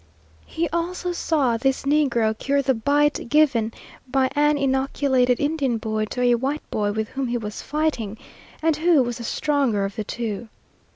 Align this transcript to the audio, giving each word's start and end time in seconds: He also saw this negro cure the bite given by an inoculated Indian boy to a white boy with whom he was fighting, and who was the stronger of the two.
He 0.47 0.67
also 0.69 1.11
saw 1.11 1.57
this 1.57 1.83
negro 1.83 2.35
cure 2.35 2.63
the 2.63 2.73
bite 2.73 3.29
given 3.29 3.71
by 4.07 4.31
an 4.35 4.57
inoculated 4.57 5.39
Indian 5.39 5.77
boy 5.77 6.05
to 6.05 6.21
a 6.23 6.33
white 6.33 6.67
boy 6.71 6.91
with 6.91 7.09
whom 7.09 7.27
he 7.27 7.37
was 7.37 7.61
fighting, 7.61 8.17
and 8.63 8.77
who 8.77 9.03
was 9.03 9.19
the 9.19 9.23
stronger 9.23 9.85
of 9.85 9.95
the 9.95 10.03
two. 10.03 10.49